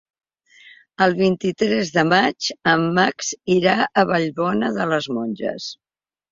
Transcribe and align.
El 1.05 1.13
vint-i-tres 1.19 1.91
de 1.99 2.05
maig 2.15 2.49
en 2.73 2.87
Max 3.01 3.31
irà 3.59 3.79
a 4.03 4.09
Vallbona 4.15 4.75
de 4.81 4.91
les 4.97 5.13
Monges. 5.21 5.73